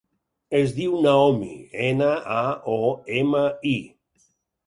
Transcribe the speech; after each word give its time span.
Es 0.59 0.71
diu 0.77 0.95
Naomi: 1.05 1.49
ena, 1.89 2.09
a, 2.37 2.45
o, 2.79 2.79
ema, 3.19 3.43
i. 3.75 3.77